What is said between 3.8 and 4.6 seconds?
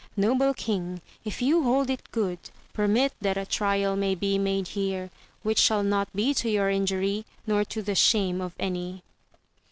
may be